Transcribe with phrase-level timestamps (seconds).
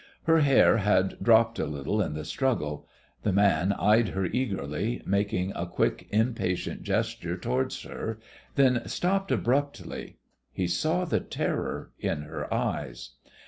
[0.23, 2.87] Her hair had dropped a little in the struggle.
[3.21, 8.19] The man eyed her eagerly, making a quick, impatient gesture towards her,
[8.55, 10.17] then stopped abruptly.
[10.51, 13.11] He saw the terror in her eyes.